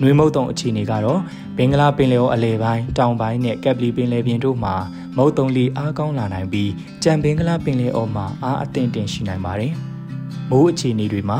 [0.00, 1.20] နှွေမုတ်တုံအခြေအနေကတော့
[1.56, 4.74] ဘင်္ဂလားပင်လယ်အော်အလယ်ပိုင်းတောင်ပိုင်းနဲ့ကက်ပလီပင်လယ်ပြင်တို့မှာ
[5.16, 6.70] မုတ်တုံလီအားကောင်းလာနိုင်ပြီး
[7.02, 9.72] ကြံဘင်္ဂလားပင်လယ်အော်မှာအားအသင့်တင်ရှိနိုင်ပါတယ်။
[10.50, 11.38] မိုးအခြေအနေတွေမှာ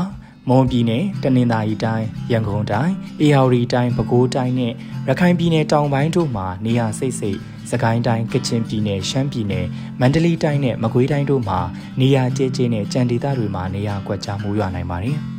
[0.49, 4.73] မွန်ပြည်နယ်တနင်္သာရီတိုင်းရန်ကုန်တိုင်းအေရဝတီတိုင်းပဲခူးတိုင်းနဲ့
[5.07, 7.39] ရခိုင်ပြည်နယ်တောင်ပိုင်းတို့မှာနေရာစိတ်စိတ်
[7.71, 9.65] စကိုင်းတိုင်းကချင်ပြည်နယ်ရှမ်းပြည်နယ်
[9.99, 11.59] မန္တလေးတိုင်းနဲ့မကွေးတိုင်းတို့မှာ
[12.01, 15.19] နေရာကျဲကျဲနဲ့ကြံဒေသတွေမှာနေရာကွက်ကြားမိုးရွာနိုင်ပါတယ်။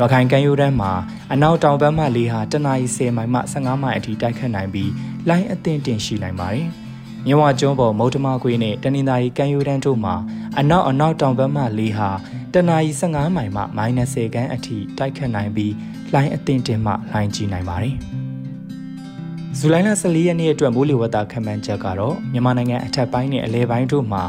[0.00, 0.92] ရခိုင်ကမ်းရိုးတန်းမှာ
[1.32, 4.90] အနောက်တောင်ဘက်မှလေဟာတနအီ10မိုင်မှ15မိုင်အထိတိုက်ခတ်နိုင်ပြီး
[5.28, 6.66] လိုင်းအသင့်တင်ရှိနိုင်ပါတယ်။
[7.26, 10.14] မြဝကျွန်းပေါ်မုတ်တမကွေးနဲ့တနင်္သာရီကမ်းရိုးတန်းတို့မှာ
[10.58, 12.10] အနောက်အနောက်တောင်ဘက်မှလေဟာ
[12.54, 13.62] တနအီ15မိုင်မှ
[13.94, 15.74] -10 ခန်းအထိတိုက်ခတ်နိုင်ပြီး
[16.14, 17.94] လိုင်းအသင့်တင်မှလိုင်းကြီးနိုင်ပါတယ်။
[19.58, 24.22] ဇူလိုင်လ14ရက်နေ့အတွက်မိုးလေဝသခန့်မှန်းချက်ကတော့မြန်မာနိုင်ငံအထက်ပိုင်းနဲ့အလဲပိုင်းတို့မှာ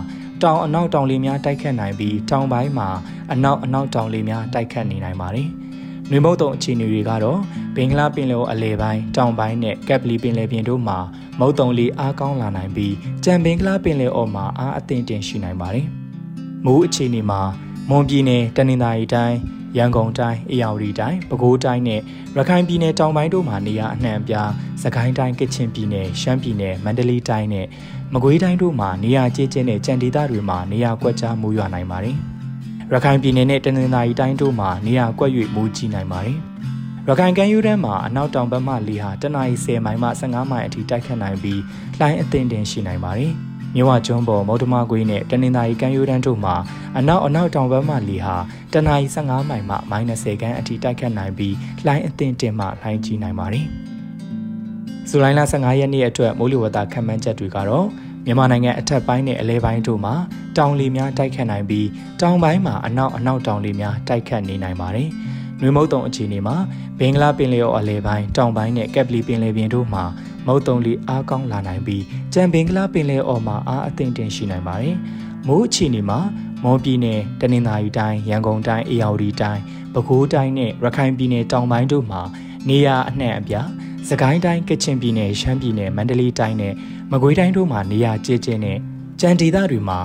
[0.44, 2.90] တောင်အနောက်တောင်လေများတိုက်ခတ်နိုင်ပြီးတောင်ပိုင်းမှာ
[3.32, 5.48] အနောက်အနောက်တောင်လေများတိုက်ခတ်နေနိုင်ပါတယ်။
[6.10, 7.40] နှွေမုတ်တုံအခြေအနေတွေကတော့
[7.76, 10.98] ဘင်္ဂလားပင်လယ်အလယ်ပိုင်းတောင်ပိုင်းနဲ့ကက်ပလီပင်လယ်ပြင်တို့မှာ
[11.40, 15.86] မုတ်တုံလေအားကောင်းလာနိုင်ပြီးကြံဘင်္ဂလားပင်လယ်အော်မှာအားအသင့်တင်ရှိနိုင်ပါတယ်။
[16.66, 17.42] မိုးအခြေအနေမှာ
[17.90, 19.38] မွန်ပြည်နယ်တနင်္သာရီတိုင်း
[19.78, 22.02] ရန်ကုန်တိုင်းအေရဝတီတိုင်းပဲခူးတိုင်းနဲ့
[22.38, 24.50] ရခိုင်ပြည်နယ်တောင်ပိုင်းတို့မှာနေရာအနှံ့အပြား
[24.84, 27.68] စကိုင်းတိုင်းကချင်ပြည်နယ်ရှမ်းပြည်နယ်မန္တလေးတိုင်းနဲ့
[28.14, 32.16] မကွေးတိုင်းတို့မှာနေရာကျကျနဲ့ကြံဒေသတွေမှာနေရာကွက်ကြားမိုးရွာနိုင်ပါတယ်။
[32.92, 36.38] ရခိုင်ပြည်နယ်နဲ့တနင်္သာရီတိုင်းတို့မှာနေရာကွက်၍မိုးကြီးနိုင်ပါတယ်။
[37.08, 41.62] ရခိုင်ကမ်းရိုးတန်းမှာအနောက်တောင်ဘက်မှလေဟာတနအီ10မိုင်မှ15မိုင်အထိတိုက်ခတ်နိုင်ပြီး
[42.00, 43.34] လှိုင်းအသင့်တင်ရှိနိုင်ပါတယ်။
[43.76, 46.56] မြဝကျွန်းပေါ်မုတ်တမကွေးနဲ့တနင်္သာရီကမ်းရိုးတန်းတို့မှာ
[46.98, 48.36] အနောက်အနောက်တောင်ဘက်မှလေဟာ
[48.74, 51.56] တနအီ15မိုင်မှ -30 ခန်းအထိတိုက်ခတ်နိုင်ပြီး
[51.86, 53.66] လှိုင်းအသင့်တင်မှလှိုင်းကြီးနိုင်ပါတယ်။
[55.10, 57.88] ဇူလိုင်လ15ရက်နေ့အတွက်မိုးလေဝသခန့်မှန်းချက်တွေကတော့
[58.26, 60.14] မြန်မာနိုင်ငံအထက်ပိုင်းနဲ့အလဲပိုင်းတို့မှာ
[60.58, 61.88] တောင်လေများတိုက်ခတ်နိုင်ပြီး
[62.22, 65.10] တောင်ပိုင်းမှာအနောက်အနောက်တောင်လေများတိုက်ခတ်နေနိုင်ပါတယ်။
[65.62, 66.56] နွေမုတ်တုံအခြေအနေမှာ
[67.00, 70.04] ဘင်္ဂလားပင်လယ်အော်အလဲပိုင်းတောင်ပိုင်းနဲ့ကက်ပလီပင်လယ်ပြင်တို့မှာ
[70.50, 74.96] မုတ်တုံလီအားကောင်းလာနိုင်ပြီးကြံဘင်္ဂလားပင်လယ်အော်မှာအားအသင့်တင်ရှိနိုင်ပါတယ်။
[75.48, 76.20] မိုးအခြေအနေမှာ
[76.64, 79.62] မွန်ပြည်နယ်တနင်္သာရီတိုင်းရန်ကုန်တိုင်းအေရဝတီတိုင်း
[79.94, 82.22] ပဲခူးတိုင်းနဲ့ရခိုင်ပြည်နယ်တောင်ပိုင်းတို့မှာ
[82.70, 83.70] နေရာအနှံ့အပြား
[84.10, 86.74] စကိုင်းတိုင်းကချင်ပြည်နယ်ရှမ်းပြည်နယ်မန္တလေးတိုင်းနဲ့
[87.12, 88.78] မကွေးတိုင်းတို့မှာနေရာကျကျနဲ့
[89.22, 90.00] ကြံဒေသတွေမှာ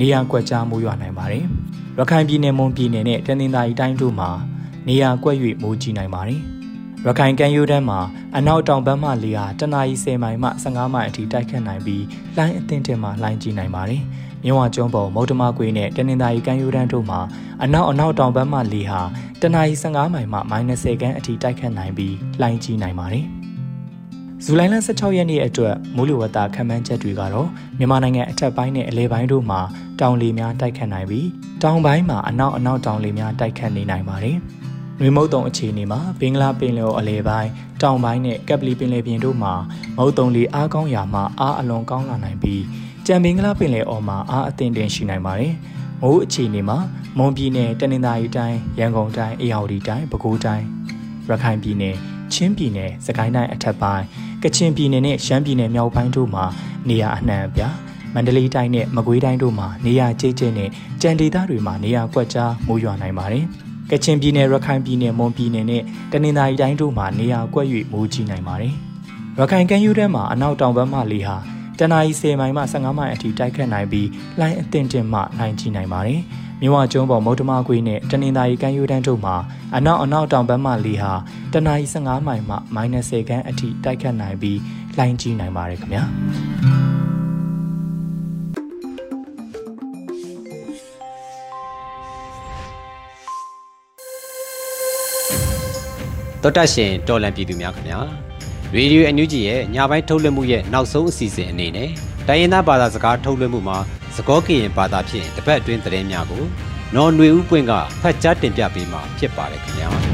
[0.00, 1.44] နေရာကွက်ကြားမိုးရွာနိုင်ပါတယ်။
[1.98, 4.30] ရခိုင်ပြည်နယ်မွန်ပြည်နယ်နဲ့တနင်္သာရီတိုင်းတို့မှာ
[4.88, 6.42] နေရာကွက်၍မိုးကြီးနိုင်ပါတယ်။
[7.06, 8.00] ရခိုင်ကမ်းရိုးတန်းမှာ
[8.36, 12.04] အနောက်တောင်ဘက်မှလေဟာတနအီ10မိုင်မှ15မိုင်အထိတိုက်ခတ်နိုင်ပြီး
[12.36, 14.02] လိုင်းအသင့်တင်မှလိုင်းကြီးနိုင်ပါတယ်။
[14.44, 17.20] မြဝကျွန်းပေါ်မုတ်တမကွေးနဲ့တနင်္သာရီကမ်းရိုးတန်းတို့မှာ
[17.62, 19.00] အနောက်အနောက်တောင်ဘက်မှလေဟာ
[19.40, 23.24] တနအီ15မိုင်မှ -30 ခန်းအထိတိုက်ခတ်နိုင်ပြီးလိုင်းကြီးနိုင်ပါတယ်။
[24.44, 29.60] ဇူလိုင်လ16ရက်နေ့အတွက်မိုးလေဝသခန့်မှန်းချက်တွေကတော့မြန်မာနိုင်ငံအထက်ပိုင်းနဲ့အလဲပိုင်းတို့မှာ
[30.00, 31.28] တောင်လေများတိုက်ခတ်နိုင်ပြီး
[31.62, 34.38] တောင်ပိုင်းမှာအနောက်အနောက်တောင်လေများတိုက်ခတ်နေနိုင်ပါတယ်။
[35.04, 37.50] နွေမုတ်တုံအခြေအနေမှာဘင်္ဂလားပင်လယ်အလဲပိုင်း
[37.82, 39.54] တောင်ပိုင်းနဲ့ကပ်ပလီပင်လယ်ပြင်တို့မှာ
[39.96, 42.62] မုတ်တုံလေအားကောင်းရာမှာအားအလွန်ကောင်းလာနိုင်ပြီး
[43.06, 45.54] ကြံဘင်္ဂလားပင်လယ်အော်မှာအားအသင့်တင်ရှိနိုင်ပါတယ်။
[46.02, 46.78] မိုးအခြေအနေမှာ
[47.18, 50.64] မွန်ပြည်နယ်တနင်္သာရီတိုင်းရန်ကုန်တိုင်းအေရဝတီတိုင်းပဲခူးတိုင်း
[51.28, 51.96] ရခိုင်ပြည်နယ်
[52.32, 54.04] ချင်းပြည်နယ်စကိုင်းတိုင်းအထက်ပိုင်း
[54.42, 56.44] ကချင်ပြည်နယ်နဲ့ရှမ်းပြည်နယ်မြောက်ပိုင်းတို့မှာ
[56.88, 57.74] နေရာအနှံ့အပြား
[58.14, 60.70] မန္တလေးတိုင်းနဲ့မကွေးတိုင်းတို့မှာနေရာကျကျနဲ့
[61.02, 63.46] ကြံဒေသတွေမှာနေရာကွက်ကြားမိုးရွာနိုင်ပါတယ်။
[63.92, 68.74] ကချင်ပြည်နယ်ရခိုင်ပြည်နယ်မွန်ပြည်နယ်နဲ့တနင်္သာရီတိုင်းတို့မှာနေရာကွက်၍မိုးကြီးနိုင်ပါတယ်။
[69.38, 71.36] ရခိုင်ကမ်းရိုးတန်းမှာအနောက်တောင်ဘက်မှလေဟာ
[71.78, 74.08] တနအီ10မိုင်မှ15မိုင်အထိတိုက်ခတ်နိုင်ပြီး
[74.40, 76.20] လိုင်းအသင့်တင်မှနိုင်ကြီးနိုင်ပါတယ်။
[76.60, 79.36] မြဝကျွန်းပေါ်မုတ်တမကွေးနဲ့တနင်္သာရီကမ်းရိုးတန်းတို့မှာ
[79.76, 81.12] အနောက်အနောက်တောင်ဘက်မှလေဟာ
[81.52, 84.58] တနအီ15မိုင်မှ -10 ခန်းအထိတိုက်ခတ်နိုင်ပြီး
[84.96, 86.81] လှိုင်းကြီးနိုင်ပါတယ်ခင်ဗျာ
[96.42, 98.00] တော်တတ်ရှင်တော်လန်ပြည်သူများခင်ဗျာ
[98.74, 101.90] ရေဒီယိုအန်ယူဂျီရဲ့ညပိုင်းထုတ်လွှင့်မှုရဲ့နောက်ဆုံးအစီအစဉ်အနေနဲ့
[102.28, 103.78] တိုင်းရင်းသားဘာသာစကားထုတ်လွှင့်မှုမှာ
[104.16, 106.44] စကောကရင်ဘာသာဖြင့်တပတ်အတွင်းသတင်းများကို
[106.94, 110.11] နော်ຫນွေဦးပွင့်ကဖတ်ကြားတင်ပြပေးမှာဖြစ်ပါတယ်ခင်ဗျာ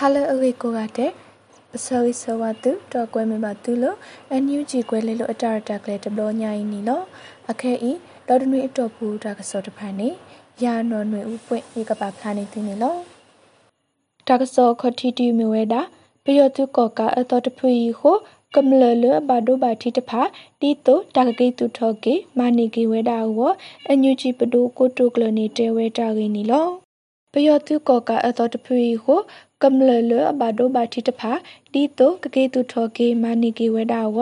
[0.00, 1.12] ဟာလအဝေကိုကတဲ့
[1.76, 3.96] အစောဝိစောဝတုတော့ကွဲမပါသူလို့
[4.30, 7.04] အန်ယူဂျီကွဲလေလို့အတာရတက်လေတဘလညာရင်နီလို့
[7.50, 7.92] အခဲဤ
[8.28, 10.08] ဒေါ်ဒနွေအတော့ဘူးတာကစောတဖန်နေ
[10.62, 13.00] ရာနော်နွေဥပွင့်ဧကပါဖလာနေသိနေလို့
[14.28, 15.80] တာကစောခတီတီမြဝဲတာ
[16.24, 18.16] ပယောတုကောကအတော်တဖွေကို
[18.54, 20.22] ကမ္လလဘာဒိုဘာတီတဖာ
[20.60, 23.38] တီတိုတာကေတူထောကေမာနီကေဝဲတာဝ
[23.86, 26.70] အန်ယူဂျီပဒိုကိုတိုကလနေတဲဝဲတာရင်းနီလို့
[27.32, 29.20] ပယောတုကောကအတော်တဖွေကို
[29.64, 31.32] ကမ္လလဘာဒိုဘာတီတဖာ
[31.72, 34.18] ဒီတိုကကေတူထောကေမာနီကေဝဒါဝ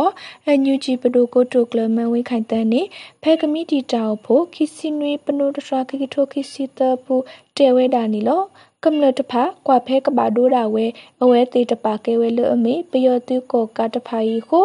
[0.46, 2.83] အန်ယူဂျီပဒိုကိုတိုကလမန်ဝိခိုင်တန်နေ
[3.22, 7.14] ဖဲကမီတီတာဖို့ခီစီနွေပနိုတရာကေထိုခီစီတပူ
[7.57, 8.42] တဲဝဲဒါနီလော
[8.85, 10.87] ကမ္လတဖာကွာဖဲကဘာဒိုဒါဝဲ
[11.22, 14.64] အဝဲတေတပါကေဝဲလအမေပယောတူကိုကတဖာဤကို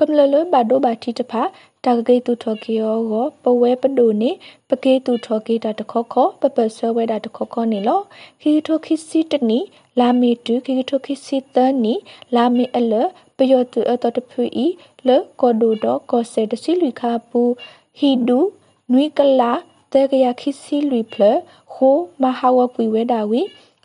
[0.00, 1.42] ကမ္လလဘာဒိုဘာတီတဖာ
[1.86, 4.30] တာကေတူထောကေယောကိုပဝဲပဒိုနေ
[4.68, 8.00] ပကေတူထောကေတာတခောခောပပဆွဲဝဲတာတခောခောနေလော
[8.40, 9.58] ခီထိုခီစီတနီ
[9.98, 11.94] လာမီတူခီထိုခီစီတနီ
[12.34, 12.92] လာမီအလ
[13.36, 14.66] ပယောတူအတတဖူဤ
[15.06, 15.08] လ
[15.40, 17.40] ကောဒိုဒကောဆေတစီလူခါပူ
[17.98, 18.38] ဟီဒူ
[18.92, 19.52] နွိကလာ
[19.92, 21.22] တေကရခီစီလူဖလ
[21.72, 23.40] ခိုမဟာဝကွေဝဲတာဝီ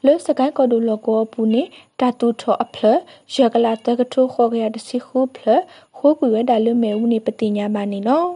[0.05, 1.63] လစကန်ကောဒိုလောကောပူနေ
[1.99, 2.83] တာတူထောအဖလ
[3.35, 5.47] ရကလာတကထိုခေါ်ရတစီခုဖလ
[5.97, 8.29] ခိုကွေဝဲတာလမဲဦးနေပတိညာမနေနော်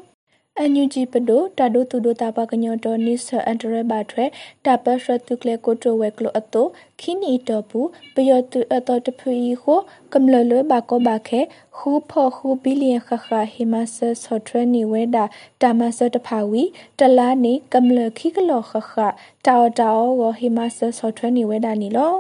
[0.62, 4.26] အန်ယူဂျီပဒိုတာဒိုတူဒိုတာပကညောတော်နိဆအန်တရဘတ်ထွဲ
[4.66, 6.68] တာပရှတုကလေကိုတိုဝဲကလိုအတို
[7.00, 7.80] ခီနီတော်ပူ
[8.16, 9.80] ပယောတူအတော်တဖူီကို
[10.14, 11.42] ကမ္လလဘကောဘခဲ
[11.78, 15.24] ခူဖော်ခူဘီလီယံခခဟီမဆဆော့ထရနီဝဲတာ
[15.62, 16.64] တာမဆတဖာဝီ
[17.00, 18.94] တလာနေကမ္လခိကလောခခ
[19.46, 22.14] တာတာဝဟီမဆဆော့ထရနီဝဲတာနီလော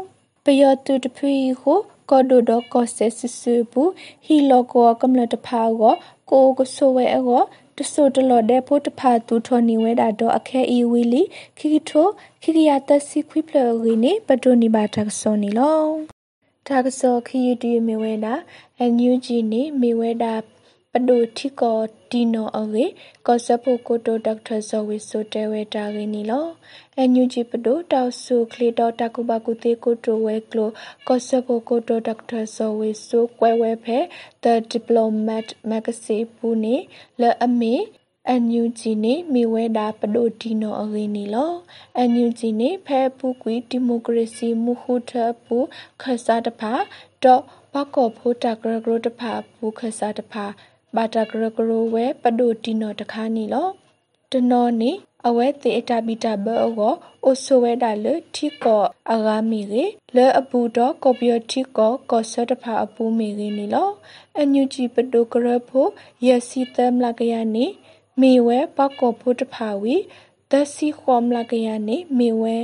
[0.43, 3.91] ပယောတူတဖူီကို ကောဒိုဒကောဆေဆဆူဘူး
[4.25, 5.93] ဟီလောကောကမ္လတဖာကို
[6.29, 7.43] ကိုကဆိုဝဲအော
[7.77, 11.23] တဆုတလော်တဲ့ဖို့တဖာသူထောနေဝဲတာတော့အခဲအီဝီလီ
[11.57, 12.07] ခိခိထို
[12.41, 15.83] ခိခိယတစီခွိပလရီနေပတိုနီဘာတက်ဆောနီလော
[16.67, 18.33] တာကစောခီယူတီမေဝဲတာ
[18.79, 20.33] အန်ယူဂျီနေမေဝဲတာ
[20.93, 21.79] ပဒိုတီကော
[22.11, 22.85] ဒီနိုအဝေ
[23.27, 26.47] ကောဆပ်ဖို့ကိုတိုဒေါက်တာဇော်ဝီဆိုတဲဝဲတာရင်းနီလော
[26.97, 30.69] အန်ယူဂျီပဒိုတောက်ဆူခလီတော်တကူဘကူတေကိုတိုဝဲကလို
[31.07, 33.99] ကောဆပ်ဖို့ကိုတိုဒေါက်တာဇော်ဝီဆိုကွဲဝဲဖဲ
[34.43, 36.75] The Diplomat Magazine ပူနေ
[37.21, 37.75] လအမေ
[38.29, 41.51] အန်ယူဂျီနေမိဝဲတာပဒိုဒီနိုအရင်းနီလော
[41.97, 45.11] အန်ယူဂျီနေဖဲပူကွီဒီမိုကရေစီမူခုထ
[45.45, 45.57] ပူ
[46.01, 46.73] ခဆာတဖာ
[47.23, 50.45] တော့ဘကောဖိုတာဂရဂရတဖာပူခဆာတဖာ
[50.95, 53.67] ဘာတာဂရဂရဝဲပဒိုတီနောတခါနီလော
[54.31, 54.91] တနောနီ
[55.27, 56.93] အဝဲတေအတာဘီတာဘောကို
[57.25, 63.89] အိုဆိုဝဲတာလေထီကောအဂါမီရေလေအပူတော့ကော်ပီယထီကောကောဆတ်တဖာအပူမီရင်းနီလော
[64.37, 65.87] အန်ယူဂျီပဒိုဂရဖို
[66.25, 67.65] ယစီတမ်လာကရနီ
[68.19, 69.95] မေဝဲပကောဖုတဖာဝီ
[70.51, 72.55] ဒစီခွမ်လာကရနေမေဝဲ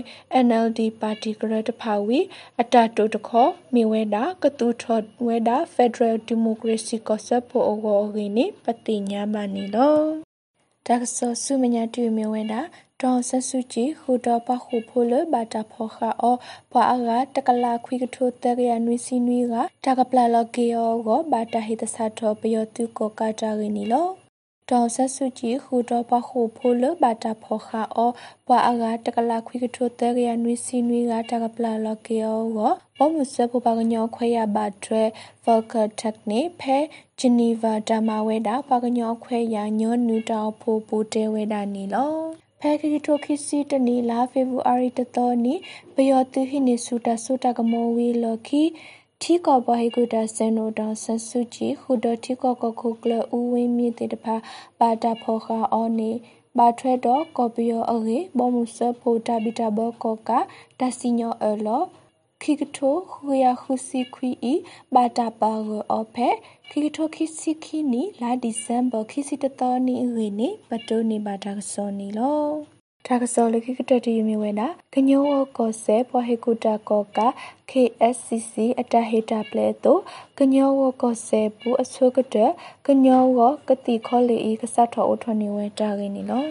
[0.45, 2.19] NLD ပါတီကရတဖာဝီ
[2.61, 9.97] အတတိုတခောမေဝဲတာကတူထော်ဝဲတာ Federal Democracy ကဆပ်ဖို့အောဂိနေပတိညာမနီလော
[10.85, 12.61] တက်ဆောဆုမညာတူမေဝဲတာ
[13.01, 16.35] တောင်ဆက်စုကြည်ဟူတော်ပခုဖိုလဘာတာဖောခါအော
[16.71, 19.53] ပွာအကတကလာခွိကထိုတရရနွီစီနွီက
[19.85, 24.24] တကပလာလကေယောကိုဘာတာဟိတဆာထောပယောတုကိုကာတာရင်းနီလော
[24.71, 28.11] ဒေါ်ဆက်စုကြည်ဟူတော့ပခုဖိုလဘာတာဖောခါအော
[28.47, 35.03] ပွာအကတကလာခွိကထိုတဲရနွီစီနွီကတကပလာလကေယောကိုဘောမှုစဖို့ပါကညောခွဲရပါဒရ
[35.43, 36.77] ဗော်ကာတက်နေဖဲ
[37.19, 42.13] ဂျနီဗာဒါမာဝဲတာပါကညောခွဲရညောနူတောင်ဖိုပူတဲဝဲတာနီလော
[42.59, 45.53] ဖဲခီတိုခီစီတနီလာဖေဗူအာရီတတော်နီ
[45.95, 48.63] ဘယောတူဟိနေဆူတာဆူတာကမောဝီလော်ခီ
[49.27, 54.35] ထီကောဘဟိကုတာစန်နိုတောင်ဆဆူချီခုဒထီကောကခုကလဦးဝင်းမြင့်တဲ့တဖာ
[54.79, 56.11] ပါတာဖောခါအောနေ
[56.57, 60.31] ဘာထွဲတော့ကော်ပီယောအရေဘောမှုဆဖိုတာဘီတာဘောကောက
[60.79, 61.83] တစီညောအလော
[62.41, 64.53] ခိကထိုခူယာခုစီခွီဤ
[64.93, 66.29] ဘာတာပါရောအဖဲ
[66.69, 72.74] ခိကထိုခိစီခီနီလာဒီဇမ်ဘာခိစီတတော်နီရေနီပတိုနီဘာတာဆောနီလော
[73.07, 75.23] တာကစောလခိကတတီမီဝဲနာကညော
[75.57, 77.19] ကောဆဲပွားဟေကုတာကောက
[77.71, 80.01] KSCC အတဟေတာပလဲတော့
[80.37, 80.69] ကညော
[81.01, 82.35] ကောဆဲပူအဆုကတ
[82.87, 83.23] ကညော
[83.67, 86.45] ကတိခောလီကဆတ်ထောအထွန်နေဝဲတာရင်းနီလော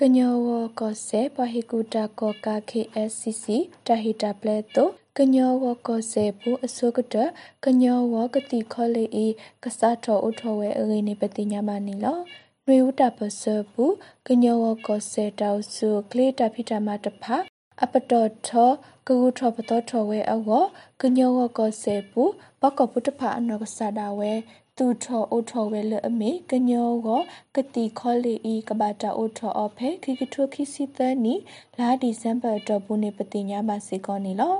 [0.00, 0.34] ကညော
[0.80, 3.46] ကောဆဲပွားဟေကုတာကောက KSCC
[3.86, 5.52] တဟေတာပလဲတော့ကညော
[5.86, 7.16] ကောဆဲပူအဆုကတ
[7.64, 8.00] ကညော
[8.34, 9.26] ကတိခောလီ
[9.64, 12.18] ကဆတ်ထောအထွန်ဝဲအရင်းနေပတိညာမနီလော
[12.66, 13.42] နွေဦးတာပစ
[13.72, 13.84] ပူ
[14.26, 17.36] ကညောကောစေတောက်စုကလေတာဖိတာမတဖာ
[17.82, 18.70] အပတော်ထော
[19.06, 20.62] ကကူထောပတော်ထောဝဲအော
[21.00, 22.22] ကညောကောစေပူ
[22.60, 24.32] ဘကပုတဖာအနောကဆာဒါဝဲ
[24.76, 27.08] သူထောအိုထောဝဲလအမေကညောက
[27.54, 31.34] ကတိခောလီဤကဘာတာအိုထောအဖေခိကထုခိစီတနီ
[31.78, 34.54] လာဒီဇမ်ဘာတော့ဘူးနေပတိညာမစီကောနီလော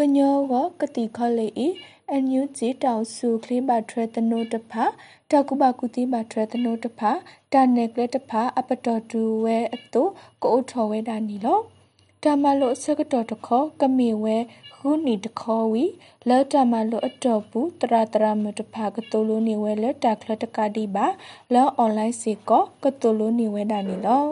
[0.00, 1.68] ကညောကကတိခောလီဤ
[2.10, 4.84] အန်ယူဂျီတောင်စုကလေးပါထရတနိုတဖာ
[5.30, 7.10] တကုဘကုတိပါထရတနိုတဖာ
[7.52, 10.02] တာနေကလက်တဖာအပတော်တူဝဲအတု
[10.42, 11.58] ကိုအထော်ဝဲတာနီလော
[12.22, 14.36] တမလို့ဆကတော်တခေါ်ကမေဝဲ
[14.74, 15.84] ခုနီတခေါ်ဝီ
[16.28, 21.06] လောတမလို့အတော်ဘူးတရတရမတဖာကတိုလိုနေဝဲလက်တာကလတကတိပါ
[21.54, 24.24] လောအွန်လိုင်းစီကောကတိုလိုနေဝဲတာနီလော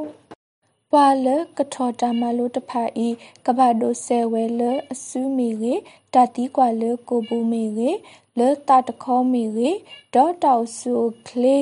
[0.97, 1.29] ပွာလ
[1.59, 3.09] ကထောတာမလိုတဖာဤ
[3.47, 5.75] ကဘာဒိုဆဲဝဲလအဆူမီရေ
[6.15, 7.91] တတိကွာလကိုဘူမီရေ
[8.39, 9.71] လတာတခေါမီရေ
[10.15, 10.95] ဒေါတောက်ဆူ
[11.29, 11.57] ကလေ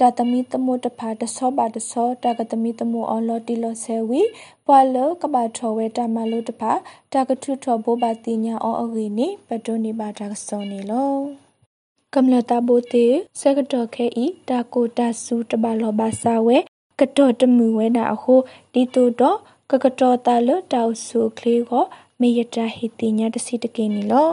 [0.00, 4.22] တသမီတမိုတဖာတဆောပါတဆောတကသမီတမိုအလော်တီလောဆဲဝီ
[4.66, 6.72] ပွာလကဘာထောဝဲတမလိုတဖာ
[7.12, 11.12] တကထုထောဘောပါတိညာအောအဂီနေပတိုနေပါတာဆောနေလော
[12.14, 13.06] ကမ္လတာဘိုတေ
[13.40, 16.58] စကတော်ခဲဤတာကိုတာစုတဘလောဘာစာဝဲ
[17.00, 18.34] ကတော့တမှုဝဲနာအခု
[18.72, 19.38] ဒီတူတော့
[19.70, 21.84] ကကတော့တာလတောက်ဆူကလေးကို
[22.20, 24.30] မေယတာဟီတိညာတစီတကင်းနီလော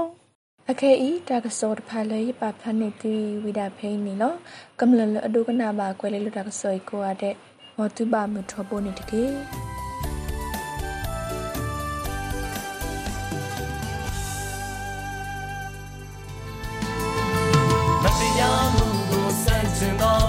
[0.71, 4.33] အခဲဤတာကစောတဖာလေပဖနေတီဝိဒဖိနီလော
[4.79, 7.35] ကမ္လလအဒုကနာပါကွယ်လေလတာကစောကိုရတဲ့
[7.77, 9.23] မောတုပမှုထောပိုနေတကေ
[18.03, 20.28] မတရားမှုကိုစန့်ကျင်သော